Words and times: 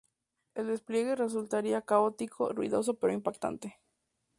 El 0.55 0.65
despliegue 0.65 1.15
resultaría 1.15 1.83
caótico, 1.83 2.51
ruidoso 2.53 2.95
pero 2.95 3.13
impactante. 3.13 3.77